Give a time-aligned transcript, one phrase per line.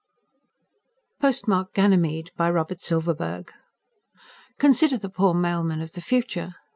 [0.01, 3.51] net POSTMARK GANYMEDE By ROBERT SILVERBERG
[4.57, 6.55] _Consider the poor mailman of the future.